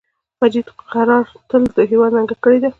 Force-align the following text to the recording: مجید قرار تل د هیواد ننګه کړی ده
مجید 0.41 0.67
قرار 0.93 1.25
تل 1.49 1.63
د 1.77 1.79
هیواد 1.91 2.11
ننګه 2.17 2.35
کړی 2.43 2.59
ده 2.61 2.69